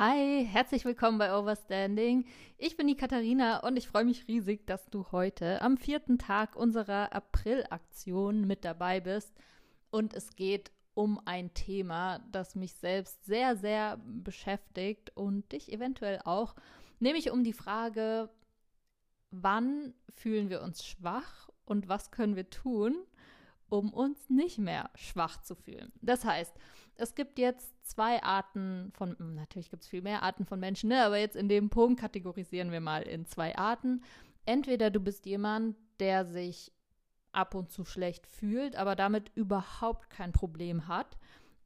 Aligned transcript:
Hi, 0.00 0.46
herzlich 0.46 0.84
willkommen 0.84 1.18
bei 1.18 1.36
Overstanding. 1.36 2.24
Ich 2.56 2.76
bin 2.76 2.86
die 2.86 2.96
Katharina 2.96 3.66
und 3.66 3.76
ich 3.76 3.88
freue 3.88 4.04
mich 4.04 4.28
riesig, 4.28 4.64
dass 4.64 4.88
du 4.90 5.10
heute 5.10 5.60
am 5.60 5.76
vierten 5.76 6.18
Tag 6.18 6.54
unserer 6.54 7.12
April-Aktion 7.12 8.46
mit 8.46 8.64
dabei 8.64 9.00
bist. 9.00 9.34
Und 9.90 10.14
es 10.14 10.36
geht 10.36 10.70
um 10.94 11.20
ein 11.24 11.52
Thema, 11.52 12.20
das 12.30 12.54
mich 12.54 12.74
selbst 12.74 13.24
sehr, 13.24 13.56
sehr 13.56 13.96
beschäftigt 14.04 15.10
und 15.16 15.50
dich 15.50 15.72
eventuell 15.72 16.20
auch, 16.24 16.54
nämlich 17.00 17.32
um 17.32 17.42
die 17.42 17.52
Frage, 17.52 18.30
wann 19.32 19.94
fühlen 20.14 20.48
wir 20.48 20.62
uns 20.62 20.86
schwach 20.86 21.48
und 21.64 21.88
was 21.88 22.12
können 22.12 22.36
wir 22.36 22.48
tun, 22.50 22.94
um 23.68 23.92
uns 23.92 24.30
nicht 24.30 24.58
mehr 24.58 24.90
schwach 24.94 25.42
zu 25.42 25.56
fühlen. 25.56 25.90
Das 26.02 26.24
heißt, 26.24 26.54
es 26.94 27.16
gibt 27.16 27.40
jetzt 27.40 27.74
zwei 27.88 28.22
Arten 28.22 28.90
von, 28.94 29.18
hm, 29.18 29.34
natürlich 29.34 29.70
gibt 29.70 29.82
es 29.82 29.88
viel 29.88 30.02
mehr 30.02 30.22
Arten 30.22 30.44
von 30.44 30.60
Menschen, 30.60 30.88
ne? 30.88 31.04
aber 31.04 31.18
jetzt 31.18 31.36
in 31.36 31.48
dem 31.48 31.70
Punkt 31.70 32.00
kategorisieren 32.00 32.70
wir 32.70 32.80
mal 32.80 33.02
in 33.02 33.26
zwei 33.26 33.56
Arten. 33.56 34.02
Entweder 34.44 34.90
du 34.90 35.00
bist 35.00 35.26
jemand, 35.26 35.76
der 36.00 36.24
sich 36.24 36.72
ab 37.32 37.54
und 37.54 37.70
zu 37.70 37.84
schlecht 37.84 38.26
fühlt, 38.26 38.76
aber 38.76 38.96
damit 38.96 39.30
überhaupt 39.34 40.10
kein 40.10 40.32
Problem 40.32 40.88
hat, 40.88 41.18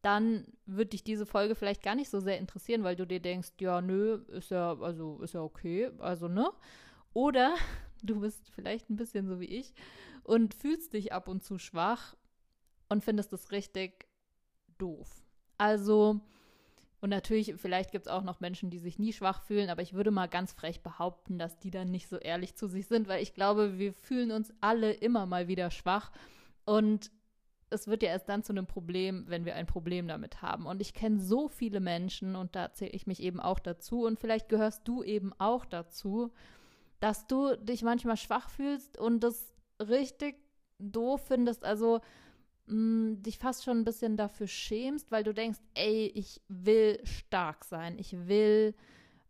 dann 0.03 0.47
wird 0.67 0.93
dich 0.93 1.05
diese 1.05 1.27
Folge 1.27 1.55
vielleicht 1.55 1.83
gar 1.83 1.95
nicht 1.95 2.11
so 2.11 2.21
sehr 2.21 2.39
interessieren, 2.39 2.83
weil 2.83 2.97
du 2.97 3.07
dir 3.07 3.21
denkst, 3.21 3.53
ja, 3.61 3.81
nö, 3.81 4.15
ist 4.29 4.51
ja, 4.51 4.77
also 4.81 5.21
ist 5.23 5.35
ja 5.35 5.43
okay, 5.43 5.91
also 5.99 6.29
ne? 6.29 6.51
Oder 7.13 7.55
du 8.03 8.21
bist 8.21 8.51
vielleicht 8.51 8.91
ein 8.91 8.97
bisschen 8.97 9.29
so 9.29 9.39
wie 9.41 9.47
ich 9.47 9.73
und 10.25 10.55
fühlst 10.55 10.93
dich 10.93 11.13
ab 11.13 11.29
und 11.29 11.45
zu 11.45 11.59
schwach 11.59 12.17
und 12.89 13.05
findest 13.05 13.33
es 13.33 13.53
richtig 13.53 14.07
doof. 14.79 15.25
Also, 15.63 16.19
und 17.01 17.11
natürlich, 17.11 17.55
vielleicht 17.57 17.93
gibt 17.93 18.07
es 18.07 18.13
auch 18.13 18.25
noch 18.25 18.41
Menschen, 18.41 18.71
die 18.71 18.81
sich 18.81 18.99
nie 18.99 19.13
schwach 19.13 19.45
fühlen, 19.45 19.71
aber 19.71 19.81
ich 19.81 19.95
würde 19.95 20.11
mal 20.11 20.27
ganz 20.27 20.53
frech 20.53 20.83
behaupten, 20.83 21.39
dass 21.39 21.57
die 21.61 21.71
dann 21.71 21.93
nicht 21.93 22.09
so 22.09 22.17
ehrlich 22.17 22.57
zu 22.57 22.67
sich 22.67 22.89
sind, 22.89 23.07
weil 23.07 23.23
ich 23.23 23.33
glaube, 23.33 23.79
wir 23.79 23.93
fühlen 23.93 24.33
uns 24.33 24.53
alle 24.61 24.91
immer 24.91 25.25
mal 25.25 25.47
wieder 25.47 25.71
schwach 25.71 26.11
und 26.65 27.13
es 27.71 27.87
wird 27.87 28.03
ja 28.03 28.09
erst 28.09 28.29
dann 28.29 28.43
zu 28.43 28.53
einem 28.53 28.67
Problem, 28.67 29.25
wenn 29.29 29.45
wir 29.45 29.55
ein 29.55 29.67
Problem 29.69 30.09
damit 30.09 30.43
haben. 30.43 30.67
Und 30.67 30.81
ich 30.81 30.95
kenne 30.95 31.21
so 31.21 31.47
viele 31.47 31.79
Menschen 31.79 32.35
und 32.35 32.57
da 32.57 32.73
zähle 32.73 32.91
ich 32.91 33.07
mich 33.07 33.23
eben 33.23 33.39
auch 33.39 33.61
dazu 33.61 34.05
und 34.05 34.19
vielleicht 34.19 34.49
gehörst 34.49 34.89
du 34.89 35.05
eben 35.05 35.33
auch 35.39 35.65
dazu, 35.65 36.33
dass 36.99 37.29
du 37.29 37.55
dich 37.55 37.83
manchmal 37.85 38.17
schwach 38.17 38.51
fühlst 38.51 38.99
und 38.99 39.21
das 39.21 39.55
richtig 39.79 40.35
doof 40.81 41.25
findest. 41.29 41.65
Also 41.65 42.01
dich 42.67 43.39
fast 43.39 43.65
schon 43.65 43.79
ein 43.79 43.85
bisschen 43.85 44.17
dafür 44.17 44.47
schämst, 44.47 45.11
weil 45.11 45.25
du 45.25 45.35
denkst, 45.35 45.59
ey, 45.75 46.13
ich 46.15 46.41
will 46.49 47.01
stark 47.05 47.65
sein, 47.65 47.99
ich 47.99 48.29
will 48.29 48.75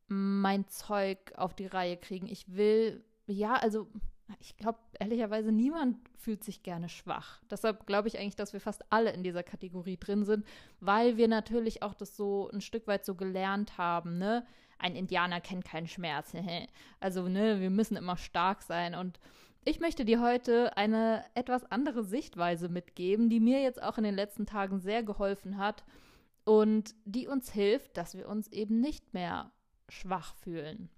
mein 0.08 0.68
Zeug 0.68 1.18
auf 1.36 1.54
die 1.54 1.66
Reihe 1.66 1.96
kriegen, 1.96 2.26
ich 2.28 2.54
will, 2.54 3.02
ja, 3.26 3.54
also 3.54 3.88
ich 4.40 4.56
glaube, 4.56 4.78
ehrlicherweise, 4.98 5.52
niemand 5.52 5.98
fühlt 6.16 6.44
sich 6.44 6.62
gerne 6.62 6.88
schwach. 6.88 7.42
Deshalb 7.50 7.86
glaube 7.86 8.08
ich 8.08 8.18
eigentlich, 8.18 8.36
dass 8.36 8.52
wir 8.52 8.60
fast 8.60 8.84
alle 8.90 9.12
in 9.12 9.22
dieser 9.22 9.42
Kategorie 9.42 9.96
drin 9.96 10.24
sind, 10.24 10.46
weil 10.80 11.16
wir 11.16 11.28
natürlich 11.28 11.82
auch 11.82 11.94
das 11.94 12.16
so 12.16 12.50
ein 12.52 12.60
Stück 12.60 12.86
weit 12.86 13.04
so 13.04 13.14
gelernt 13.14 13.78
haben, 13.78 14.18
ne? 14.18 14.46
Ein 14.78 14.96
Indianer 14.96 15.40
kennt 15.40 15.64
keinen 15.64 15.86
Schmerz. 15.86 16.32
also, 17.00 17.28
ne, 17.28 17.60
wir 17.60 17.70
müssen 17.70 17.96
immer 17.96 18.16
stark 18.16 18.62
sein. 18.62 18.94
Und 18.94 19.20
ich 19.64 19.80
möchte 19.80 20.04
dir 20.04 20.20
heute 20.20 20.76
eine 20.76 21.24
etwas 21.34 21.64
andere 21.70 22.04
Sichtweise 22.04 22.68
mitgeben, 22.68 23.30
die 23.30 23.40
mir 23.40 23.62
jetzt 23.62 23.82
auch 23.82 23.98
in 23.98 24.04
den 24.04 24.14
letzten 24.14 24.46
Tagen 24.46 24.80
sehr 24.80 25.02
geholfen 25.02 25.58
hat 25.58 25.84
und 26.44 26.94
die 27.04 27.28
uns 27.28 27.52
hilft, 27.52 27.96
dass 27.96 28.14
wir 28.16 28.28
uns 28.28 28.48
eben 28.48 28.80
nicht 28.80 29.14
mehr 29.14 29.52
schwach 29.88 30.34
fühlen. 30.36 30.88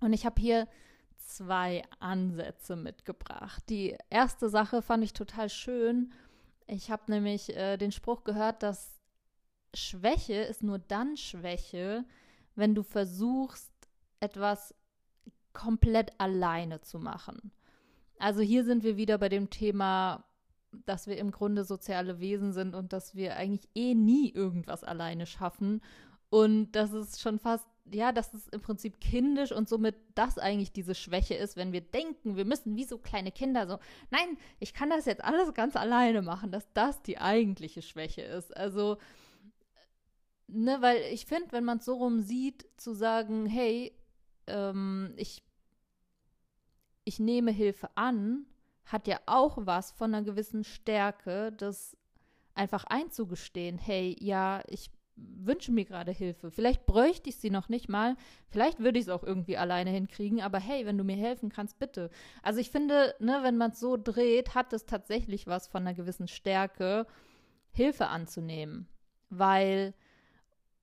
Und 0.00 0.12
ich 0.12 0.24
habe 0.24 0.40
hier 0.40 0.68
zwei 1.16 1.82
Ansätze 1.98 2.76
mitgebracht. 2.76 3.64
Die 3.68 3.96
erste 4.10 4.48
Sache 4.48 4.82
fand 4.82 5.02
ich 5.02 5.12
total 5.12 5.48
schön. 5.48 6.12
Ich 6.66 6.90
habe 6.90 7.10
nämlich 7.10 7.56
äh, 7.56 7.76
den 7.76 7.90
Spruch 7.90 8.22
gehört, 8.22 8.62
dass 8.62 9.00
Schwäche 9.74 10.34
ist 10.34 10.62
nur 10.62 10.78
dann 10.78 11.16
Schwäche, 11.16 12.04
wenn 12.54 12.74
du 12.74 12.82
versuchst, 12.82 13.72
etwas 14.20 14.74
komplett 15.52 16.18
alleine 16.20 16.80
zu 16.82 16.98
machen. 16.98 17.50
Also 18.18 18.40
hier 18.40 18.64
sind 18.64 18.82
wir 18.82 18.96
wieder 18.96 19.18
bei 19.18 19.28
dem 19.28 19.50
Thema, 19.50 20.24
dass 20.84 21.06
wir 21.06 21.16
im 21.18 21.30
Grunde 21.30 21.64
soziale 21.64 22.20
Wesen 22.20 22.52
sind 22.52 22.74
und 22.74 22.92
dass 22.92 23.14
wir 23.14 23.36
eigentlich 23.36 23.68
eh 23.74 23.94
nie 23.94 24.30
irgendwas 24.30 24.84
alleine 24.84 25.26
schaffen. 25.26 25.80
Und 26.28 26.72
das 26.72 26.92
ist 26.92 27.20
schon 27.20 27.38
fast, 27.38 27.66
ja, 27.90 28.12
dass 28.12 28.34
es 28.34 28.48
im 28.48 28.60
Prinzip 28.60 29.00
kindisch 29.00 29.52
und 29.52 29.68
somit 29.68 29.94
das 30.14 30.38
eigentlich 30.38 30.72
diese 30.72 30.94
Schwäche 30.94 31.34
ist, 31.34 31.56
wenn 31.56 31.72
wir 31.72 31.80
denken, 31.80 32.36
wir 32.36 32.44
müssen 32.44 32.76
wie 32.76 32.84
so 32.84 32.98
kleine 32.98 33.30
Kinder 33.30 33.66
so, 33.66 33.78
nein, 34.10 34.36
ich 34.58 34.74
kann 34.74 34.90
das 34.90 35.04
jetzt 35.04 35.22
alles 35.22 35.54
ganz 35.54 35.76
alleine 35.76 36.22
machen, 36.22 36.50
dass 36.50 36.66
das 36.72 37.02
die 37.02 37.18
eigentliche 37.18 37.82
Schwäche 37.82 38.22
ist. 38.22 38.56
Also, 38.56 38.98
ne, 40.48 40.78
weil 40.80 41.00
ich 41.12 41.26
finde, 41.26 41.52
wenn 41.52 41.64
man 41.64 41.78
es 41.78 41.84
so 41.84 41.94
rum 41.94 42.20
sieht, 42.20 42.66
zu 42.76 42.92
sagen, 42.92 43.46
hey, 43.46 43.92
ähm, 44.48 45.14
ich 45.16 45.45
ich 47.06 47.18
nehme 47.20 47.52
Hilfe 47.52 47.88
an, 47.94 48.44
hat 48.84 49.06
ja 49.06 49.18
auch 49.26 49.58
was 49.60 49.92
von 49.92 50.12
einer 50.12 50.24
gewissen 50.24 50.64
Stärke, 50.64 51.52
das 51.52 51.96
einfach 52.54 52.84
einzugestehen, 52.84 53.78
hey, 53.78 54.16
ja, 54.20 54.62
ich 54.66 54.90
wünsche 55.16 55.72
mir 55.72 55.84
gerade 55.84 56.12
Hilfe. 56.12 56.50
Vielleicht 56.50 56.84
bräuchte 56.84 57.30
ich 57.30 57.36
sie 57.36 57.50
noch 57.50 57.68
nicht 57.68 57.88
mal, 57.88 58.16
vielleicht 58.48 58.80
würde 58.80 58.98
ich 58.98 59.06
es 59.06 59.08
auch 59.08 59.22
irgendwie 59.22 59.56
alleine 59.56 59.90
hinkriegen, 59.90 60.42
aber 60.42 60.58
hey, 60.58 60.84
wenn 60.84 60.98
du 60.98 61.04
mir 61.04 61.16
helfen 61.16 61.48
kannst, 61.48 61.78
bitte. 61.78 62.10
Also 62.42 62.60
ich 62.60 62.70
finde, 62.70 63.14
ne, 63.18 63.38
wenn 63.42 63.56
man 63.56 63.70
es 63.70 63.80
so 63.80 63.96
dreht, 63.96 64.54
hat 64.54 64.72
es 64.72 64.84
tatsächlich 64.84 65.46
was 65.46 65.68
von 65.68 65.82
einer 65.82 65.94
gewissen 65.94 66.28
Stärke, 66.28 67.06
Hilfe 67.72 68.08
anzunehmen, 68.08 68.88
weil 69.30 69.94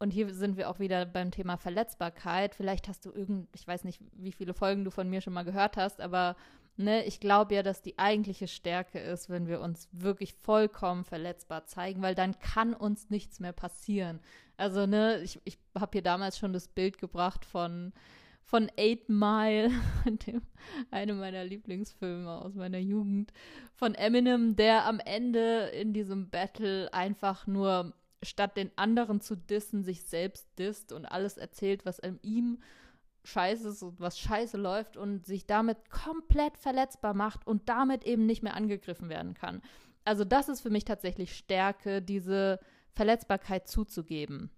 und 0.04 0.12
hier 0.12 0.34
sind 0.34 0.58
wir 0.58 0.70
auch 0.70 0.80
wieder 0.80 1.06
beim 1.06 1.32
Thema 1.32 1.56
Verletzbarkeit. 1.56 2.56
Vielleicht 2.56 2.90
hast 2.90 3.06
du 3.06 3.12
irgend, 3.12 3.48
ich 3.56 3.66
weiß 3.66 3.86
nicht, 3.86 4.02
wie 4.12 4.34
viele 4.34 4.54
Folgen 4.54 4.84
du 4.84 4.92
von 4.92 5.10
mir 5.10 5.22
schon 5.22 5.32
mal 5.32 5.46
gehört 5.46 5.78
hast, 5.78 6.02
aber 6.02 6.36
ne, 6.76 7.06
ich 7.06 7.22
glaube 7.22 7.56
ja, 7.56 7.64
dass 7.64 7.82
die 7.82 7.98
eigentliche 7.98 8.50
Stärke 8.50 9.00
ist, 9.00 9.30
wenn 9.30 9.48
wir 9.48 9.62
uns 9.62 9.88
wirklich 9.94 10.34
vollkommen 10.34 11.06
verletzbar 11.06 11.68
zeigen, 11.68 12.02
weil 12.02 12.16
dann 12.16 12.38
kann 12.40 12.74
uns 12.74 13.10
nichts 13.10 13.40
mehr 13.40 13.54
passieren. 13.54 14.20
Also, 14.58 14.86
ne, 14.86 15.22
ich, 15.24 15.40
ich 15.46 15.58
habe 15.74 15.92
hier 15.94 16.04
damals 16.04 16.38
schon 16.38 16.52
das 16.52 16.68
Bild 16.68 16.98
gebracht 16.98 17.46
von 17.46 17.94
von 18.46 18.70
Eight 18.78 19.08
Mile, 19.08 19.72
dem, 20.28 20.42
einem 20.92 21.18
meiner 21.18 21.46
Lieblingsfilme 21.46 22.30
aus 22.30 22.56
meiner 22.56 22.78
Jugend, 22.78 23.32
von 23.74 23.96
Eminem, 23.96 24.58
der 24.58 24.86
am 24.86 25.00
Ende 25.00 25.70
in 25.70 25.94
diesem 25.94 26.30
Battle 26.30 26.94
einfach 26.94 27.48
nur 27.48 27.94
statt 28.26 28.58
den 28.58 28.72
anderen 28.78 29.22
zu 29.22 29.36
dissen, 29.36 29.84
sich 29.84 30.04
selbst 30.04 30.48
disst 30.58 30.92
und 30.92 31.06
alles 31.06 31.38
erzählt, 31.38 31.86
was 31.86 32.00
an 32.00 32.20
ihm 32.22 32.60
scheiße 33.24 33.70
ist 33.70 33.84
und 33.84 34.00
was 34.00 34.20
scheiße 34.20 34.58
läuft 34.58 34.98
und 34.98 35.26
sich 35.26 35.46
damit 35.46 35.90
komplett 35.90 36.58
verletzbar 36.58 37.14
macht 37.14 37.48
und 37.48 37.70
damit 37.70 38.04
eben 38.04 38.26
nicht 38.26 38.44
mehr 38.44 38.56
angegriffen 38.56 39.10
werden 39.10 39.34
kann. 39.34 39.62
Also 40.06 40.26
das 40.26 40.50
ist 40.50 40.62
für 40.62 40.70
mich 40.70 40.86
tatsächlich 40.86 41.36
Stärke, 41.36 42.02
diese 42.02 42.60
Verletzbarkeit 42.92 43.68
zuzugeben. 43.68 44.52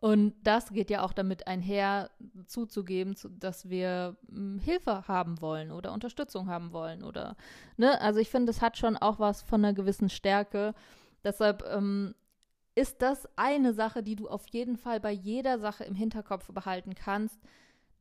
Und 0.00 0.34
das 0.44 0.72
geht 0.72 0.90
ja 0.90 1.02
auch 1.02 1.12
damit 1.12 1.48
einher, 1.48 2.10
zuzugeben, 2.46 3.16
dass 3.40 3.68
wir 3.68 4.16
hm, 4.28 4.60
Hilfe 4.60 5.08
haben 5.08 5.40
wollen 5.40 5.72
oder 5.72 5.92
Unterstützung 5.92 6.48
haben 6.48 6.72
wollen 6.72 7.02
oder, 7.02 7.36
ne? 7.76 8.00
Also 8.00 8.20
ich 8.20 8.30
finde, 8.30 8.50
es 8.50 8.62
hat 8.62 8.78
schon 8.78 8.96
auch 8.96 9.18
was 9.18 9.42
von 9.42 9.64
einer 9.64 9.74
gewissen 9.74 10.08
Stärke. 10.08 10.74
Deshalb 11.24 11.64
ähm, 11.68 12.14
ist 12.78 13.02
das 13.02 13.28
eine 13.34 13.74
Sache, 13.74 14.04
die 14.04 14.14
du 14.14 14.28
auf 14.28 14.46
jeden 14.50 14.76
Fall 14.76 15.00
bei 15.00 15.10
jeder 15.10 15.58
Sache 15.58 15.82
im 15.82 15.96
Hinterkopf 15.96 16.46
behalten 16.52 16.94
kannst. 16.94 17.36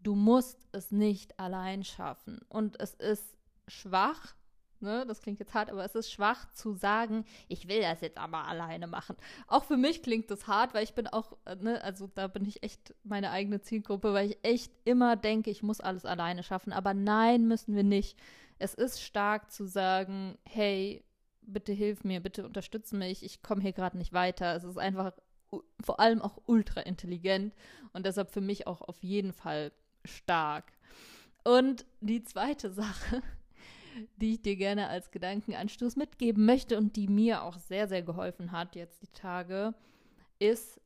Du 0.03 0.13
musst 0.13 0.67
es 0.71 0.91
nicht 0.91 1.39
allein 1.39 1.83
schaffen. 1.83 2.41
Und 2.47 2.79
es 2.79 2.93
ist 2.93 3.39
schwach, 3.67 4.35
ne, 4.79 5.03
das 5.07 5.23
klingt 5.23 5.39
jetzt 5.39 5.55
hart, 5.55 5.71
aber 5.71 5.83
es 5.83 5.95
ist 5.95 6.11
schwach 6.11 6.45
zu 6.53 6.75
sagen, 6.75 7.25
ich 7.47 7.67
will 7.67 7.81
das 7.81 8.01
jetzt 8.01 8.19
aber 8.19 8.45
alleine 8.45 8.85
machen. 8.85 9.15
Auch 9.47 9.63
für 9.63 9.77
mich 9.77 10.03
klingt 10.03 10.29
das 10.29 10.45
hart, 10.45 10.75
weil 10.75 10.83
ich 10.83 10.93
bin 10.93 11.07
auch, 11.07 11.35
äh, 11.45 11.55
ne, 11.55 11.83
also 11.83 12.05
da 12.13 12.27
bin 12.27 12.45
ich 12.45 12.61
echt 12.61 12.93
meine 13.03 13.31
eigene 13.31 13.61
Zielgruppe, 13.61 14.13
weil 14.13 14.29
ich 14.29 14.37
echt 14.43 14.71
immer 14.85 15.15
denke, 15.15 15.49
ich 15.49 15.63
muss 15.63 15.81
alles 15.81 16.05
alleine 16.05 16.43
schaffen. 16.43 16.71
Aber 16.71 16.93
nein, 16.93 17.47
müssen 17.47 17.75
wir 17.75 17.83
nicht. 17.83 18.15
Es 18.59 18.75
ist 18.75 19.01
stark 19.01 19.51
zu 19.51 19.65
sagen, 19.65 20.37
hey, 20.43 21.03
bitte 21.47 21.73
hilf 21.73 22.03
mir, 22.03 22.19
bitte 22.19 22.45
unterstütze 22.45 22.95
mich, 22.95 23.23
ich 23.23 23.41
komme 23.41 23.61
hier 23.61 23.73
gerade 23.73 23.97
nicht 23.97 24.13
weiter. 24.13 24.55
Es 24.55 24.63
ist 24.63 24.77
einfach 24.77 25.13
vor 25.81 25.99
allem 25.99 26.21
auch 26.21 26.37
ultra 26.45 26.81
intelligent 26.81 27.53
und 27.93 28.05
deshalb 28.05 28.31
für 28.31 28.41
mich 28.41 28.67
auch 28.67 28.81
auf 28.81 29.01
jeden 29.01 29.33
Fall 29.33 29.71
stark. 30.05 30.73
Und 31.43 31.85
die 32.01 32.23
zweite 32.23 32.71
Sache, 32.73 33.21
die 34.17 34.33
ich 34.33 34.41
dir 34.41 34.55
gerne 34.55 34.89
als 34.89 35.11
Gedankenanstoß 35.11 35.95
mitgeben 35.95 36.45
möchte 36.45 36.77
und 36.77 36.95
die 36.95 37.07
mir 37.07 37.43
auch 37.43 37.57
sehr, 37.57 37.87
sehr 37.87 38.03
geholfen 38.03 38.51
hat 38.51 38.75
jetzt 38.75 39.01
die 39.01 39.11
Tage, 39.13 39.73
ist 40.39 40.79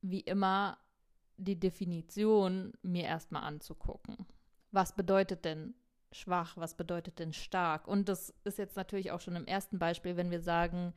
wie 0.00 0.20
immer 0.20 0.78
die 1.36 1.58
Definition 1.58 2.72
mir 2.82 3.04
erstmal 3.04 3.42
anzugucken. 3.42 4.16
Was 4.70 4.94
bedeutet 4.94 5.44
denn 5.44 5.74
schwach? 6.14 6.56
Was 6.56 6.74
bedeutet 6.74 7.18
denn 7.18 7.32
stark? 7.32 7.86
Und 7.88 8.08
das 8.08 8.32
ist 8.44 8.58
jetzt 8.58 8.76
natürlich 8.76 9.10
auch 9.10 9.20
schon 9.20 9.36
im 9.36 9.46
ersten 9.46 9.78
Beispiel, 9.78 10.16
wenn 10.16 10.30
wir 10.30 10.40
sagen, 10.40 10.94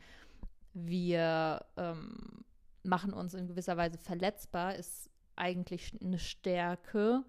wir 0.74 1.66
ähm, 1.76 2.46
machen 2.84 3.14
uns 3.14 3.34
in 3.34 3.48
gewisser 3.48 3.78
Weise 3.78 3.98
verletzbar, 3.98 4.76
ist 4.76 5.10
eigentlich 5.36 5.94
eine 6.02 6.20
Stärke. 6.20 7.24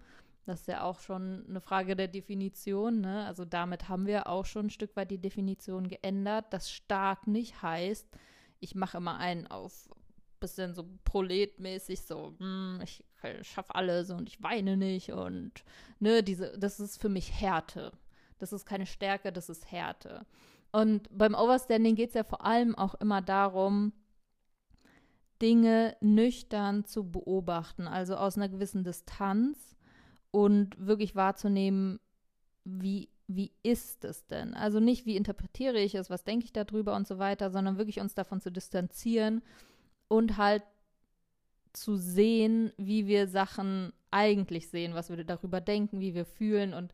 Das 0.45 0.61
ist 0.61 0.67
ja 0.67 0.83
auch 0.83 0.99
schon 0.99 1.45
eine 1.47 1.61
Frage 1.61 1.95
der 1.95 2.07
Definition. 2.07 3.01
Ne? 3.01 3.25
Also 3.25 3.45
damit 3.45 3.89
haben 3.89 4.07
wir 4.07 4.27
auch 4.27 4.45
schon 4.45 4.67
ein 4.67 4.71
Stück 4.71 4.95
weit 4.95 5.11
die 5.11 5.21
Definition 5.21 5.87
geändert, 5.87 6.53
dass 6.53 6.71
stark 6.71 7.27
nicht 7.27 7.61
heißt, 7.61 8.07
ich 8.59 8.75
mache 8.75 8.97
immer 8.97 9.17
einen 9.17 9.47
auf 9.47 9.89
bisschen 10.39 10.73
so 10.73 10.85
proletmäßig, 11.05 12.01
so, 12.01 12.35
hm, 12.39 12.79
ich 12.83 13.03
schaffe 13.41 13.75
alles 13.75 14.09
und 14.09 14.29
ich 14.29 14.41
weine 14.41 14.77
nicht 14.77 15.11
und 15.11 15.51
ne, 15.99 16.23
diese, 16.23 16.57
das 16.57 16.79
ist 16.79 17.01
für 17.01 17.09
mich 17.09 17.41
Härte. 17.41 17.91
Das 18.37 18.53
ist 18.53 18.65
keine 18.65 18.85
Stärke, 18.85 19.31
das 19.31 19.49
ist 19.49 19.71
Härte. 19.71 20.25
Und 20.71 21.09
beim 21.11 21.35
Overstanding 21.35 21.95
geht 21.95 22.09
es 22.09 22.15
ja 22.15 22.23
vor 22.23 22.45
allem 22.45 22.75
auch 22.75 22.95
immer 22.95 23.21
darum, 23.21 23.91
Dinge 25.41 25.95
nüchtern 26.01 26.85
zu 26.85 27.09
beobachten, 27.09 27.87
also 27.87 28.15
aus 28.15 28.37
einer 28.37 28.49
gewissen 28.49 28.83
Distanz 28.83 29.75
und 30.31 30.85
wirklich 30.85 31.15
wahrzunehmen, 31.15 31.99
wie, 32.65 33.09
wie 33.27 33.51
ist 33.63 34.03
es 34.05 34.25
denn? 34.27 34.53
Also 34.53 34.79
nicht, 34.79 35.05
wie 35.05 35.15
interpretiere 35.15 35.79
ich 35.79 35.95
es, 35.95 36.09
was 36.09 36.23
denke 36.23 36.45
ich 36.45 36.53
darüber 36.53 36.95
und 36.95 37.07
so 37.07 37.19
weiter, 37.19 37.51
sondern 37.51 37.77
wirklich 37.77 37.99
uns 37.99 38.15
davon 38.15 38.41
zu 38.41 38.51
distanzieren 38.51 39.41
und 40.09 40.35
halt 40.35 40.63
zu 41.71 41.95
sehen, 41.95 42.73
wie 42.77 43.07
wir 43.07 43.27
Sachen 43.27 43.93
eigentlich 44.11 44.67
sehen, 44.69 44.95
was 44.95 45.09
wir 45.09 45.23
darüber 45.23 45.61
denken, 45.61 46.01
wie 46.01 46.13
wir 46.15 46.25
fühlen. 46.25 46.73
Und 46.73 46.91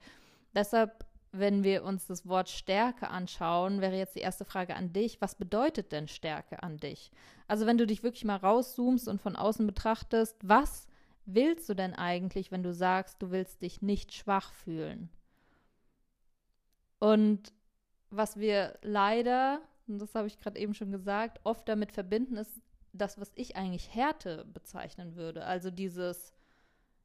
deshalb, 0.54 1.06
wenn 1.32 1.64
wir 1.64 1.84
uns 1.84 2.06
das 2.06 2.28
Wort 2.28 2.50
Stärke 2.50 3.10
anschauen, 3.10 3.82
wäre 3.82 3.98
jetzt 3.98 4.16
die 4.16 4.22
erste 4.22 4.46
Frage 4.46 4.76
an 4.76 4.94
dich, 4.94 5.22
was 5.22 5.36
bedeutet 5.36 5.92
denn 5.92 6.08
Stärke 6.08 6.62
an 6.62 6.78
dich? 6.78 7.10
Also 7.48 7.66
wenn 7.66 7.78
du 7.78 7.88
dich 7.88 8.04
wirklich 8.04 8.26
mal 8.26 8.36
rauszoomst 8.36 9.08
und 9.08 9.22
von 9.22 9.36
außen 9.36 9.66
betrachtest, 9.66 10.38
was 10.44 10.88
willst 11.26 11.68
du 11.70 11.74
denn 11.74 11.94
eigentlich, 11.94 12.52
wenn 12.52 12.64
du 12.64 12.74
sagst, 12.74 13.22
du 13.22 13.32
willst 13.32 13.62
dich 13.62 13.82
nicht 13.82 14.14
schwach 14.14 14.52
fühlen? 14.54 15.10
Und 17.00 17.54
was 18.10 18.38
wir 18.38 18.78
leider, 18.82 19.62
und 19.88 20.00
das 20.00 20.16
habe 20.16 20.28
ich 20.28 20.40
gerade 20.40 20.60
eben 20.60 20.74
schon 20.74 20.92
gesagt, 20.92 21.40
oft 21.44 21.68
damit 21.68 21.92
verbinden, 21.92 22.38
ist 22.38 22.62
das, 22.98 23.20
was 23.20 23.32
ich 23.36 23.56
eigentlich 23.56 23.94
Härte 23.94 24.46
bezeichnen 24.46 25.16
würde. 25.16 25.46
Also 25.46 25.72
dieses 25.72 26.34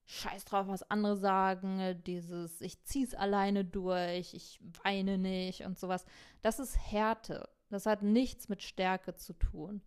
Scheiß 0.06 0.44
drauf, 0.44 0.66
was 0.68 0.90
andere 0.90 1.16
sagen, 1.16 2.02
dieses 2.04 2.60
ich 2.60 2.82
zieh's 2.82 3.14
alleine 3.14 3.64
durch, 3.64 4.34
ich 4.34 4.60
weine 4.82 5.18
nicht 5.18 5.62
und 5.64 5.78
sowas. 5.78 6.04
Das 6.42 6.58
ist 6.58 6.76
Härte. 6.76 7.48
Das 7.68 7.86
hat 7.86 8.02
nichts 8.02 8.48
mit 8.48 8.62
Stärke 8.62 9.14
zu 9.14 9.32
tun. 9.32 9.82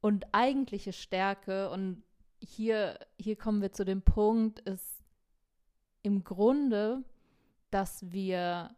Und 0.00 0.26
eigentliche 0.32 0.92
Stärke, 0.92 1.70
und 1.70 2.02
hier, 2.40 2.98
hier 3.18 3.36
kommen 3.36 3.62
wir 3.62 3.72
zu 3.72 3.84
dem 3.84 4.02
Punkt, 4.02 4.60
ist 4.60 5.02
im 6.02 6.22
Grunde, 6.22 7.02
dass 7.70 8.12
wir 8.12 8.76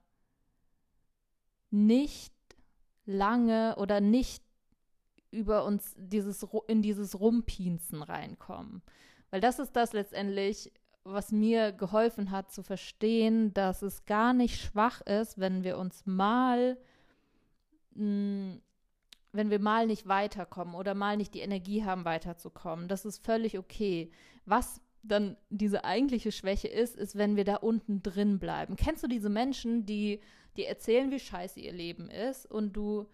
nicht 1.71 2.35
lange 3.05 3.77
oder 3.77 4.01
nicht 4.01 4.45
über 5.31 5.65
uns 5.65 5.95
dieses 5.97 6.47
in 6.67 6.83
dieses 6.83 7.21
Rumpinzen 7.21 8.03
reinkommen. 8.03 8.83
Weil 9.31 9.41
das 9.41 9.59
ist 9.59 9.77
das 9.77 9.93
letztendlich, 9.93 10.73
was 11.05 11.33
mir 11.33 11.73
geholfen 11.73 12.31
hat 12.31 12.53
zu 12.53 12.63
verstehen, 12.63 13.55
dass 13.55 13.83
es 13.83 14.05
gar 14.05 14.33
nicht 14.33 14.61
schwach 14.61 15.01
ist, 15.03 15.39
wenn 15.39 15.65
wir 15.65 15.79
uns 15.79 16.05
mal, 16.05 16.77
mh, 17.95 18.05
hm, 18.05 18.61
wenn 19.33 19.51
wir 19.51 19.61
mal 19.61 19.87
nicht 19.87 20.09
weiterkommen 20.09 20.75
oder 20.75 20.95
mal 20.95 21.17
nicht 21.17 21.35
die 21.35 21.41
Energie 21.41 21.85
haben, 21.85 22.05
weiterzukommen. 22.05 22.89
Das 22.89 23.05
ist 23.05 23.25
völlig 23.25 23.59
okay. 23.59 24.11
Was 24.45 24.81
dann 25.03 25.37
diese 25.49 25.85
eigentliche 25.85 26.33
Schwäche 26.33 26.69
ist, 26.69 26.97
ist, 26.97 27.17
wenn 27.17 27.37
wir 27.37 27.45
da 27.45 27.57
unten 27.57 28.03
drin 28.03 28.39
bleiben. 28.39 28.77
Kennst 28.77 29.03
du 29.03 29.09
diese 29.09 29.31
Menschen, 29.31 29.87
die, 29.87 30.21
die 30.57 30.65
erzählen, 30.65 31.11
wie 31.11 31.21
scheiße 31.21 31.61
ihr 31.61 31.73
Leben 31.73 32.11
ist 32.11 32.45
und 32.51 32.73
du 32.73 33.07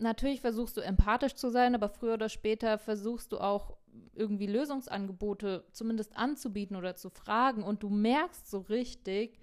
natürlich 0.00 0.40
versuchst 0.40 0.76
du 0.76 0.80
empathisch 0.80 1.34
zu 1.34 1.50
sein, 1.50 1.74
aber 1.74 1.88
früher 1.88 2.14
oder 2.14 2.28
später 2.28 2.78
versuchst 2.78 3.32
du 3.32 3.38
auch 3.38 3.76
irgendwie 4.14 4.46
Lösungsangebote 4.46 5.64
zumindest 5.72 6.16
anzubieten 6.16 6.76
oder 6.76 6.96
zu 6.96 7.10
fragen 7.10 7.62
und 7.62 7.82
du 7.82 7.88
merkst 7.88 8.50
so 8.50 8.58
richtig, 8.58 9.38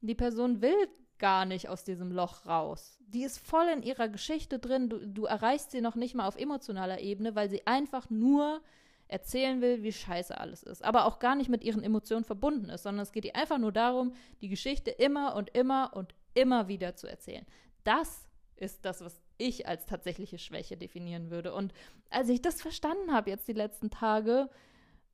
die 0.00 0.14
Person 0.14 0.60
will 0.60 0.88
gar 1.18 1.44
nicht 1.44 1.68
aus 1.68 1.84
diesem 1.84 2.10
Loch 2.10 2.46
raus. 2.46 2.98
Die 3.06 3.22
ist 3.22 3.38
voll 3.38 3.66
in 3.68 3.82
ihrer 3.82 4.08
Geschichte 4.08 4.58
drin. 4.58 4.88
Du, 4.88 5.06
du 5.06 5.24
erreichst 5.24 5.70
sie 5.70 5.80
noch 5.80 5.94
nicht 5.94 6.14
mal 6.14 6.26
auf 6.26 6.36
emotionaler 6.36 7.00
Ebene, 7.00 7.34
weil 7.34 7.48
sie 7.48 7.66
einfach 7.66 8.10
nur 8.10 8.60
erzählen 9.06 9.60
will, 9.60 9.82
wie 9.82 9.92
scheiße 9.92 10.36
alles 10.36 10.62
ist. 10.62 10.82
Aber 10.82 11.06
auch 11.06 11.18
gar 11.18 11.36
nicht 11.36 11.48
mit 11.48 11.62
ihren 11.62 11.82
Emotionen 11.82 12.24
verbunden 12.24 12.68
ist, 12.68 12.82
sondern 12.82 13.02
es 13.02 13.12
geht 13.12 13.24
ihr 13.24 13.36
einfach 13.36 13.58
nur 13.58 13.72
darum, 13.72 14.12
die 14.40 14.48
Geschichte 14.48 14.90
immer 14.90 15.36
und 15.36 15.50
immer 15.56 15.92
und 15.94 16.14
immer 16.34 16.68
wieder 16.68 16.96
zu 16.96 17.06
erzählen. 17.06 17.46
Das 17.84 18.26
ist 18.56 18.84
das, 18.84 19.00
was 19.00 19.23
ich 19.38 19.66
als 19.66 19.86
tatsächliche 19.86 20.38
Schwäche 20.38 20.76
definieren 20.76 21.30
würde. 21.30 21.54
Und 21.54 21.72
als 22.10 22.28
ich 22.28 22.42
das 22.42 22.62
verstanden 22.62 23.12
habe 23.12 23.30
jetzt 23.30 23.48
die 23.48 23.52
letzten 23.52 23.90
Tage, 23.90 24.48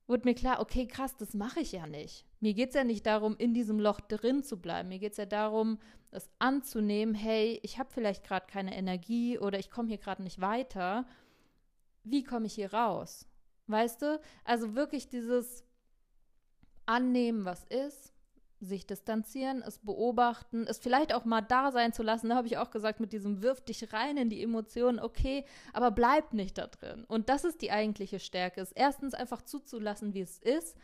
wurde 0.07 0.27
mir 0.27 0.35
klar, 0.35 0.59
okay, 0.59 0.87
krass, 0.87 1.15
das 1.17 1.33
mache 1.33 1.61
ich 1.61 1.71
ja 1.71 1.87
nicht. 1.87 2.25
Mir 2.39 2.53
geht 2.53 2.69
es 2.69 2.75
ja 2.75 2.83
nicht 2.83 3.05
darum, 3.05 3.35
in 3.37 3.53
diesem 3.53 3.79
Loch 3.79 4.01
drin 4.01 4.43
zu 4.43 4.59
bleiben. 4.59 4.89
Mir 4.89 4.99
geht 4.99 5.13
es 5.13 5.17
ja 5.17 5.25
darum, 5.25 5.79
das 6.09 6.29
anzunehmen, 6.39 7.15
hey, 7.15 7.59
ich 7.63 7.79
habe 7.79 7.89
vielleicht 7.91 8.23
gerade 8.23 8.45
keine 8.47 8.75
Energie 8.75 9.39
oder 9.39 9.57
ich 9.57 9.71
komme 9.71 9.87
hier 9.87 9.97
gerade 9.97 10.23
nicht 10.23 10.41
weiter. 10.41 11.05
Wie 12.03 12.23
komme 12.23 12.47
ich 12.47 12.55
hier 12.55 12.73
raus? 12.73 13.27
Weißt 13.67 14.01
du? 14.01 14.19
Also 14.43 14.75
wirklich 14.75 15.07
dieses 15.07 15.63
Annehmen, 16.85 17.45
was 17.45 17.63
ist, 17.65 18.10
sich 18.61 18.85
distanzieren, 18.85 19.63
es 19.65 19.79
beobachten, 19.79 20.65
es 20.67 20.77
vielleicht 20.77 21.13
auch 21.13 21.25
mal 21.25 21.41
da 21.41 21.71
sein 21.71 21.93
zu 21.93 22.03
lassen. 22.03 22.29
Da 22.29 22.35
habe 22.35 22.47
ich 22.47 22.57
auch 22.57 22.71
gesagt, 22.71 22.99
mit 22.99 23.11
diesem 23.11 23.41
wirf 23.41 23.61
dich 23.61 23.91
rein 23.91 24.17
in 24.17 24.29
die 24.29 24.41
Emotionen, 24.41 24.99
okay, 24.99 25.45
aber 25.73 25.91
bleib 25.91 26.33
nicht 26.33 26.57
da 26.57 26.67
drin. 26.67 27.03
Und 27.07 27.29
das 27.29 27.43
ist 27.43 27.61
die 27.61 27.71
eigentliche 27.71 28.19
Stärke, 28.19 28.61
es 28.61 28.71
erstens 28.71 29.13
einfach 29.13 29.41
zuzulassen, 29.41 30.13
wie 30.13 30.21
es 30.21 30.37
ist, 30.37 30.77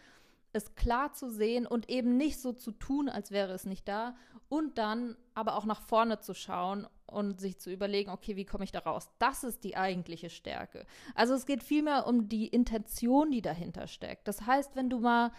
es 0.53 0.75
klar 0.75 1.13
zu 1.13 1.29
sehen 1.29 1.67
und 1.67 1.89
eben 1.89 2.17
nicht 2.17 2.39
so 2.39 2.51
zu 2.51 2.72
tun, 2.72 3.10
als 3.10 3.31
wäre 3.31 3.53
es 3.53 3.65
nicht 3.65 3.88
da 3.88 4.15
und 4.50 4.77
dann 4.77 5.17
aber 5.34 5.55
auch 5.55 5.65
nach 5.65 5.81
vorne 5.81 6.19
zu 6.19 6.34
schauen 6.34 6.88
und 7.05 7.39
sich 7.39 7.60
zu 7.60 7.72
überlegen, 7.72 8.10
okay, 8.10 8.36
wie 8.36 8.46
komme 8.46 8.63
ich 8.63 8.72
da 8.72 8.79
raus? 8.79 9.10
Das 9.19 9.43
ist 9.43 9.63
die 9.63 9.77
eigentliche 9.77 10.29
Stärke. 10.29 10.86
Also 11.15 11.34
es 11.34 11.46
geht 11.46 11.63
vielmehr 11.63 12.07
um 12.07 12.27
die 12.27 12.48
Intention, 12.48 13.31
die 13.31 13.41
dahinter 13.41 13.88
steckt. 13.88 14.27
Das 14.27 14.46
heißt, 14.46 14.75
wenn 14.75 14.89
du 14.89 15.00
mal 15.00 15.31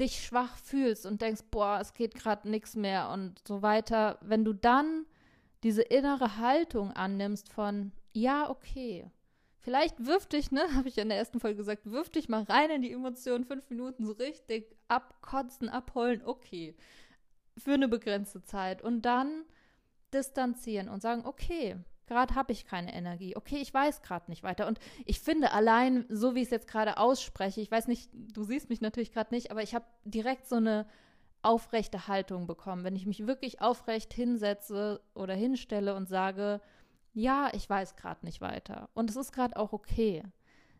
dich 0.00 0.24
schwach 0.24 0.56
fühlst 0.56 1.06
und 1.06 1.20
denkst, 1.20 1.42
boah, 1.50 1.78
es 1.80 1.94
geht 1.94 2.14
gerade 2.14 2.48
nichts 2.48 2.74
mehr 2.74 3.10
und 3.10 3.40
so 3.46 3.62
weiter, 3.62 4.18
wenn 4.22 4.44
du 4.44 4.52
dann 4.52 5.06
diese 5.62 5.82
innere 5.82 6.38
Haltung 6.38 6.90
annimmst 6.92 7.52
von, 7.52 7.92
ja, 8.12 8.48
okay, 8.48 9.10
vielleicht 9.58 10.04
wirf 10.04 10.26
dich, 10.26 10.50
ne, 10.50 10.62
habe 10.74 10.88
ich 10.88 10.96
ja 10.96 11.02
in 11.02 11.10
der 11.10 11.18
ersten 11.18 11.40
Folge 11.40 11.58
gesagt, 11.58 11.90
wirf 11.90 12.08
dich 12.08 12.28
mal 12.28 12.42
rein 12.44 12.70
in 12.70 12.82
die 12.82 12.92
Emotionen, 12.92 13.44
fünf 13.44 13.68
Minuten 13.68 14.06
so 14.06 14.12
richtig 14.12 14.74
abkotzen, 14.88 15.68
abholen, 15.68 16.22
okay, 16.24 16.74
für 17.56 17.74
eine 17.74 17.88
begrenzte 17.88 18.42
Zeit 18.42 18.82
und 18.82 19.02
dann 19.02 19.44
distanzieren 20.14 20.88
und 20.88 21.02
sagen, 21.02 21.26
okay, 21.26 21.76
gerade 22.10 22.34
habe 22.34 22.52
ich 22.52 22.66
keine 22.66 22.92
Energie. 22.92 23.36
Okay, 23.36 23.58
ich 23.58 23.72
weiß 23.72 24.02
gerade 24.02 24.28
nicht 24.28 24.42
weiter. 24.42 24.66
Und 24.66 24.80
ich 25.06 25.20
finde 25.20 25.52
allein, 25.52 26.04
so 26.08 26.34
wie 26.34 26.40
ich 26.40 26.46
es 26.46 26.50
jetzt 26.50 26.68
gerade 26.68 26.98
ausspreche, 26.98 27.60
ich 27.60 27.70
weiß 27.70 27.86
nicht, 27.86 28.10
du 28.12 28.42
siehst 28.42 28.68
mich 28.68 28.80
natürlich 28.80 29.12
gerade 29.12 29.32
nicht, 29.32 29.52
aber 29.52 29.62
ich 29.62 29.74
habe 29.76 29.84
direkt 30.04 30.48
so 30.48 30.56
eine 30.56 30.86
aufrechte 31.42 32.08
Haltung 32.08 32.48
bekommen. 32.48 32.82
Wenn 32.82 32.96
ich 32.96 33.06
mich 33.06 33.26
wirklich 33.28 33.60
aufrecht 33.60 34.12
hinsetze 34.12 35.00
oder 35.14 35.34
hinstelle 35.34 35.94
und 35.94 36.08
sage, 36.08 36.60
ja, 37.12 37.48
ich 37.52 37.70
weiß 37.70 37.94
gerade 37.94 38.26
nicht 38.26 38.40
weiter. 38.40 38.90
Und 38.94 39.08
es 39.08 39.16
ist 39.16 39.32
gerade 39.32 39.56
auch 39.56 39.72
okay. 39.72 40.24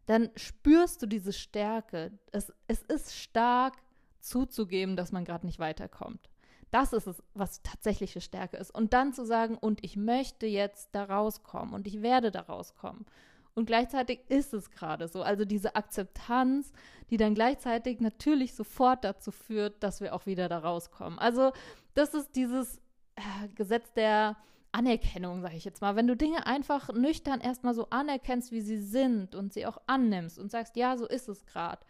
Dann 0.06 0.30
spürst 0.34 1.00
du 1.02 1.06
diese 1.06 1.32
Stärke. 1.32 2.18
Es, 2.32 2.52
es 2.66 2.82
ist 2.82 3.14
stark 3.14 3.76
zuzugeben, 4.18 4.96
dass 4.96 5.12
man 5.12 5.24
gerade 5.24 5.46
nicht 5.46 5.60
weiterkommt. 5.60 6.29
Das 6.70 6.92
ist 6.92 7.06
es, 7.06 7.22
was 7.34 7.62
tatsächliche 7.62 8.20
Stärke 8.20 8.56
ist. 8.56 8.72
Und 8.72 8.92
dann 8.92 9.12
zu 9.12 9.24
sagen, 9.24 9.56
und 9.58 9.84
ich 9.84 9.96
möchte 9.96 10.46
jetzt 10.46 10.90
da 10.92 11.04
rauskommen 11.04 11.74
und 11.74 11.86
ich 11.86 12.02
werde 12.02 12.30
da 12.30 12.40
rauskommen. 12.40 13.06
Und 13.54 13.66
gleichzeitig 13.66 14.20
ist 14.28 14.54
es 14.54 14.70
gerade 14.70 15.08
so. 15.08 15.22
Also 15.22 15.44
diese 15.44 15.74
Akzeptanz, 15.74 16.72
die 17.10 17.16
dann 17.16 17.34
gleichzeitig 17.34 18.00
natürlich 18.00 18.54
sofort 18.54 19.04
dazu 19.04 19.32
führt, 19.32 19.82
dass 19.82 20.00
wir 20.00 20.14
auch 20.14 20.26
wieder 20.26 20.48
da 20.48 20.58
rauskommen. 20.58 21.18
Also 21.18 21.52
das 21.94 22.14
ist 22.14 22.36
dieses 22.36 22.80
äh, 23.16 23.48
Gesetz 23.56 23.92
der 23.92 24.36
Anerkennung, 24.72 25.42
sage 25.42 25.56
ich 25.56 25.64
jetzt 25.64 25.80
mal. 25.80 25.96
Wenn 25.96 26.06
du 26.06 26.16
Dinge 26.16 26.46
einfach 26.46 26.92
nüchtern 26.92 27.40
erstmal 27.40 27.74
so 27.74 27.90
anerkennst, 27.90 28.52
wie 28.52 28.60
sie 28.60 28.78
sind 28.80 29.34
und 29.34 29.52
sie 29.52 29.66
auch 29.66 29.78
annimmst 29.86 30.38
und 30.38 30.50
sagst, 30.50 30.76
ja, 30.76 30.96
so 30.96 31.06
ist 31.06 31.28
es 31.28 31.44
gerade, 31.44 31.84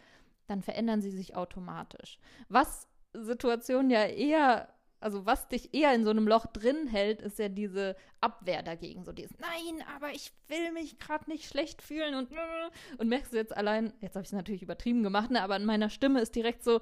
dann 0.47 0.63
verändern 0.63 1.03
sie 1.03 1.11
sich 1.11 1.37
automatisch. 1.37 2.19
Was 2.49 2.89
Situationen 3.13 3.91
ja 3.91 4.05
eher, 4.05 4.69
also 5.01 5.27
was 5.27 5.49
dich 5.49 5.75
eher 5.75 5.95
in 5.95 6.05
so 6.05 6.11
einem 6.11 6.29
Loch 6.29 6.47
drin 6.47 6.87
hält, 6.87 7.23
ist 7.23 7.39
ja 7.39 7.49
diese 7.49 7.97
Abwehr 8.21 8.63
dagegen. 8.63 9.05
So 9.05 9.13
dieses, 9.13 9.37
nein, 9.39 9.85
aber 9.97 10.11
ich 10.11 10.33
will 10.49 10.73
mich 10.73 10.99
gerade 10.99 11.29
nicht 11.31 11.47
schlecht 11.47 11.83
fühlen 11.83 12.15
und, 12.15 12.31
und 12.99 13.09
merkst 13.09 13.33
du 13.33 13.37
jetzt 13.37 13.57
allein, 13.57 13.93
jetzt 14.01 14.15
habe 14.15 14.23
ich 14.23 14.29
es 14.29 14.33
natürlich 14.33 14.63
übertrieben 14.63 15.03
gemacht, 15.03 15.31
ne, 15.31 15.43
aber 15.43 15.57
in 15.57 15.65
meiner 15.65 15.91
Stimme 15.91 16.21
ist 16.21 16.35
direkt 16.35 16.63
so, 16.63 16.81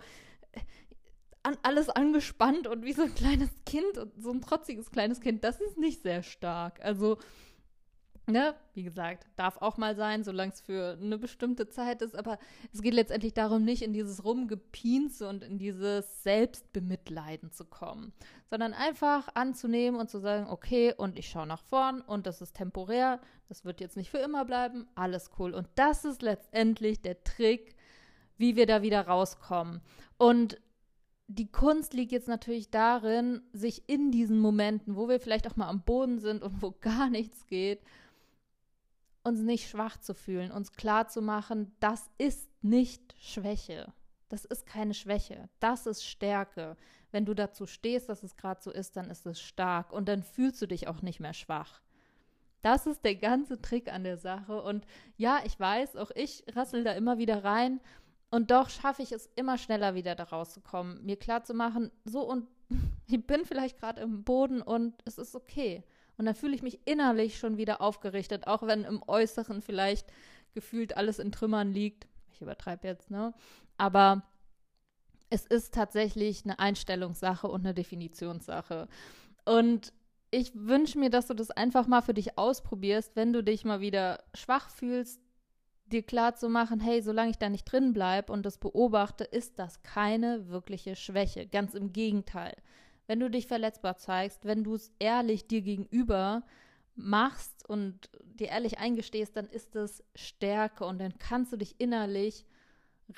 an, 1.43 1.57
alles 1.63 1.89
angespannt 1.89 2.67
und 2.67 2.85
wie 2.85 2.93
so 2.93 3.03
ein 3.03 3.15
kleines 3.15 3.51
Kind 3.65 3.87
so 4.17 4.31
ein 4.31 4.41
trotziges 4.41 4.91
kleines 4.91 5.21
Kind, 5.21 5.45
das 5.45 5.61
ist 5.61 5.79
nicht 5.79 6.03
sehr 6.03 6.23
stark. 6.23 6.81
Also 6.83 7.19
Ne? 8.29 8.55
Wie 8.75 8.83
gesagt, 8.83 9.27
darf 9.37 9.57
auch 9.63 9.79
mal 9.79 9.97
sein, 9.97 10.23
solange 10.23 10.53
es 10.53 10.61
für 10.61 10.99
eine 11.01 11.17
bestimmte 11.17 11.67
Zeit 11.71 12.03
ist, 12.03 12.15
aber 12.15 12.39
es 12.75 12.83
geht 12.83 12.93
letztendlich 12.93 13.33
darum, 13.33 13.65
nicht 13.65 13.81
in 13.81 13.95
dieses 13.95 14.23
Rumgepinse 14.23 15.27
und 15.27 15.43
in 15.43 15.57
dieses 15.57 16.23
Selbstbemitleiden 16.25 17.53
zu 17.53 17.65
kommen, 17.65 18.13
sondern 18.51 18.75
einfach 18.75 19.29
anzunehmen 19.35 19.99
und 19.99 20.11
zu 20.11 20.19
sagen, 20.19 20.47
okay, 20.51 20.93
und 20.95 21.19
ich 21.19 21.31
schaue 21.31 21.47
nach 21.47 21.63
vorn 21.63 22.03
und 22.03 22.27
das 22.27 22.43
ist 22.43 22.55
temporär, 22.55 23.19
das 23.49 23.65
wird 23.65 23.81
jetzt 23.81 23.97
nicht 23.97 24.11
für 24.11 24.19
immer 24.19 24.45
bleiben, 24.45 24.87
alles 24.95 25.31
cool. 25.39 25.55
Und 25.55 25.67
das 25.77 26.05
ist 26.05 26.21
letztendlich 26.21 27.01
der 27.01 27.25
Trick, 27.25 27.77
wie 28.37 28.57
wir 28.57 28.67
da 28.67 28.83
wieder 28.83 29.07
rauskommen. 29.07 29.81
Und 30.19 30.61
die 31.29 31.51
Kunst 31.51 31.95
liegt 31.95 32.13
jetzt 32.13 32.29
natürlich 32.29 32.71
darin, 32.71 33.43
sich 33.53 33.89
in 33.89 34.11
diesen 34.11 34.39
Momenten, 34.39 34.97
wo 34.97 35.09
wir 35.09 35.19
vielleicht 35.19 35.47
auch 35.47 35.57
mal 35.57 35.69
am 35.69 35.83
Boden 35.83 36.19
sind 36.19 36.43
und 36.43 36.63
wo 36.63 36.75
gar 36.81 37.09
nichts 37.09 37.47
geht, 37.47 37.81
uns 39.29 39.41
nicht 39.41 39.69
schwach 39.69 39.99
zu 39.99 40.15
fühlen, 40.15 40.51
uns 40.51 40.73
klar 40.73 41.09
zu 41.09 41.23
machen, 41.23 41.73
das 41.81 42.11
ist 42.19 42.49
nicht 42.63 43.15
Schwäche. 43.21 43.93
Das 44.29 44.45
ist 44.45 44.67
keine 44.67 44.95
Schwäche. 44.95 45.49
Das 45.61 45.87
ist 45.87 46.05
Stärke. 46.05 46.77
Wenn 47.11 47.25
du 47.25 47.35
dazu 47.35 47.67
stehst, 47.67 48.09
dass 48.09 48.23
es 48.23 48.37
gerade 48.37 48.61
so 48.61 48.71
ist, 48.71 48.97
dann 48.97 49.11
ist 49.11 49.27
es 49.27 49.41
stark 49.41 49.93
und 49.93 50.09
dann 50.09 50.23
fühlst 50.23 50.61
du 50.61 50.67
dich 50.67 50.89
auch 50.89 51.01
nicht 51.01 51.21
mehr 51.21 51.33
schwach. 51.33 51.81
Das 52.61 52.87
ist 52.87 53.05
der 53.05 53.15
ganze 53.15 53.61
Trick 53.63 53.91
an 53.91 54.05
der 54.05 54.19
Sache. 54.19 54.63
Und 54.63 54.85
ja, 55.17 55.41
ich 55.45 55.59
weiß, 55.59 55.97
auch 55.97 56.11
ich 56.15 56.45
rassel 56.55 56.85
da 56.85 56.93
immer 56.93 57.19
wieder 57.19 57.45
rein. 57.45 57.81
Und 58.31 58.51
doch 58.51 58.69
schaffe 58.69 59.03
ich 59.03 59.13
es 59.13 59.31
immer 59.37 59.57
schneller 59.57 59.95
wieder 59.95 60.15
da 60.15 60.25
rauszukommen, 60.25 61.05
mir 61.05 61.17
klar 61.17 61.45
zu 61.45 61.55
machen, 61.55 61.91
so 62.05 62.21
und 62.29 62.47
ich 63.07 63.27
bin 63.27 63.47
vielleicht 63.47 63.79
gerade 63.79 64.03
im 64.03 64.23
Boden 64.23 64.61
und 64.61 64.95
es 65.07 65.17
ist 65.17 65.35
okay. 65.35 65.83
Und 66.19 66.27
dann 66.27 66.35
fühle 66.35 66.55
ich 66.55 66.63
mich 66.63 66.81
innerlich 66.85 67.39
schon 67.39 67.57
wieder 67.57 67.81
aufgerichtet, 67.81 68.47
auch 68.47 68.63
wenn 68.65 68.85
im 68.85 69.03
Äußeren 69.07 69.63
vielleicht 69.63 70.13
gefühlt 70.53 70.97
alles 70.97 71.21
in 71.21 71.33
Trümmern 71.33 71.73
liegt. 71.73 72.09
Ich 72.33 72.43
übertreibe 72.43 72.87
jetzt, 72.87 73.11
ne? 73.11 73.33
Aber 73.79 74.25
es 75.31 75.47
ist 75.47 75.75
tatsächlich 75.75 76.45
eine 76.45 76.59
Einstellungssache 76.59 77.47
und 77.47 77.61
eine 77.61 77.75
Definitionssache. 77.75 78.89
Und 79.45 79.93
ich 80.31 80.53
wünsche 80.55 80.99
mir, 80.99 81.11
dass 81.11 81.29
du 81.29 81.35
das 81.35 81.51
einfach 81.51 81.87
mal 81.87 82.03
für 82.03 82.15
dich 82.15 82.37
ausprobierst, 82.37 83.15
wenn 83.15 83.33
du 83.33 83.43
dich 83.43 83.65
mal 83.65 83.81
wieder 83.81 84.23
schwach 84.35 84.69
fühlst, 84.71 85.21
dir 85.87 86.03
klar 86.03 86.35
zu 86.35 86.49
machen, 86.49 86.81
hey, 86.81 87.01
solange 87.01 87.31
ich 87.31 87.39
da 87.39 87.49
nicht 87.49 87.65
drin 87.65 87.93
bleibe 87.93 88.33
und 88.33 88.45
das 88.45 88.59
beobachte, 88.59 89.25
ist 89.25 89.59
das 89.59 89.83
keine 89.83 90.49
wirkliche 90.49 90.97
Schwäche. 90.97 91.47
Ganz 91.47 91.75
im 91.75 91.93
Gegenteil 91.93 92.55
wenn 93.09 93.19
du 93.19 93.29
dich 93.29 93.49
verletzbar 93.49 93.97
zeigst, 93.97 94.45
wenn 94.45 94.63
du 94.63 94.75
es 94.75 94.93
ehrlich 95.01 95.49
dir 95.49 95.63
gegenüber 95.63 96.45
machst 96.95 97.69
und 97.69 98.11
dir 98.23 98.49
ehrlich 98.49 98.79
eingestehst, 98.79 99.37
dann 99.37 99.47
ist 99.47 99.75
es 99.75 100.05
Stärke 100.15 100.85
und 100.85 100.99
dann 101.01 101.19
kannst 101.19 101.53
du 101.53 101.57
dich 101.57 101.75
innerlich 101.79 102.45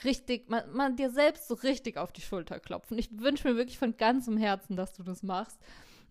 richtig, 0.05 0.49
man, 0.49 0.73
man 0.73 0.97
dir 0.97 1.11
selbst 1.11 1.49
so 1.49 1.55
richtig 1.55 1.97
auf 1.97 2.13
die 2.13 2.21
Schulter 2.21 2.61
klopfen. 2.61 2.99
Ich 2.99 3.19
wünsche 3.19 3.49
mir 3.49 3.57
wirklich 3.57 3.79
von 3.79 3.97
ganzem 3.97 4.37
Herzen, 4.37 4.77
dass 4.77 4.93
du 4.93 5.03
das 5.03 5.23
machst. 5.23 5.59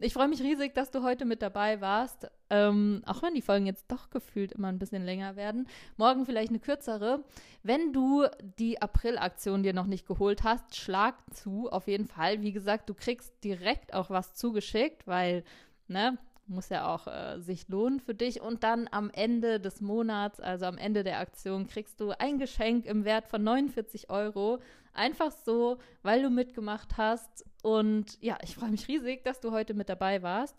Ich 0.01 0.13
freue 0.13 0.29
mich 0.29 0.41
riesig, 0.41 0.73
dass 0.73 0.91
du 0.91 1.03
heute 1.03 1.25
mit 1.25 1.41
dabei 1.41 1.81
warst. 1.81 2.31
Ähm, 2.49 3.01
auch 3.05 3.21
wenn 3.21 3.33
die 3.33 3.41
Folgen 3.41 3.65
jetzt 3.65 3.91
doch 3.91 4.09
gefühlt 4.09 4.53
immer 4.53 4.69
ein 4.69 4.79
bisschen 4.79 5.03
länger 5.03 5.35
werden. 5.35 5.67
Morgen 5.97 6.25
vielleicht 6.25 6.49
eine 6.49 6.59
kürzere. 6.59 7.25
Wenn 7.63 7.91
du 7.91 8.25
die 8.57 8.81
April-Aktion 8.81 9.61
dir 9.61 9.73
noch 9.73 9.87
nicht 9.87 10.07
geholt 10.07 10.43
hast, 10.43 10.77
schlag 10.77 11.15
zu, 11.33 11.69
auf 11.69 11.87
jeden 11.87 12.07
Fall. 12.07 12.41
Wie 12.41 12.53
gesagt, 12.53 12.89
du 12.89 12.93
kriegst 12.93 13.43
direkt 13.43 13.93
auch 13.93 14.09
was 14.09 14.35
zugeschickt, 14.35 15.05
weil, 15.05 15.43
ne, 15.89 16.17
muss 16.47 16.69
ja 16.69 16.93
auch 16.93 17.07
äh, 17.07 17.39
sich 17.41 17.67
lohnen 17.67 17.99
für 17.99 18.15
dich. 18.15 18.41
Und 18.41 18.63
dann 18.63 18.87
am 18.91 19.09
Ende 19.09 19.59
des 19.59 19.81
Monats, 19.81 20.39
also 20.39 20.65
am 20.65 20.77
Ende 20.77 21.03
der 21.03 21.19
Aktion, 21.19 21.67
kriegst 21.67 21.99
du 21.99 22.11
ein 22.17 22.39
Geschenk 22.39 22.85
im 22.85 23.03
Wert 23.03 23.27
von 23.27 23.43
49 23.43 24.09
Euro. 24.09 24.59
Einfach 24.93 25.31
so, 25.31 25.77
weil 26.01 26.21
du 26.21 26.29
mitgemacht 26.29 26.97
hast. 26.97 27.45
Und 27.61 28.17
ja, 28.21 28.37
ich 28.43 28.55
freue 28.55 28.71
mich 28.71 28.87
riesig, 28.87 29.23
dass 29.23 29.39
du 29.39 29.51
heute 29.51 29.73
mit 29.73 29.89
dabei 29.89 30.21
warst. 30.21 30.55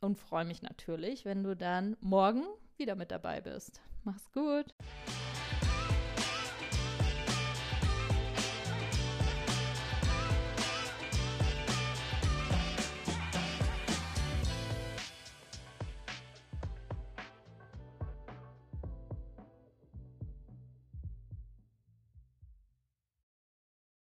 Und 0.00 0.18
freue 0.18 0.44
mich 0.44 0.62
natürlich, 0.62 1.24
wenn 1.24 1.42
du 1.42 1.56
dann 1.56 1.96
morgen 2.00 2.44
wieder 2.76 2.94
mit 2.94 3.10
dabei 3.10 3.40
bist. 3.40 3.80
Mach's 4.04 4.30
gut. 4.32 4.74